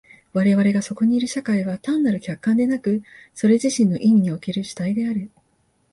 [0.33, 3.03] 我々がそこにいる社会は単なる客観でなく、
[3.35, 5.29] それ自身の意味における主体である。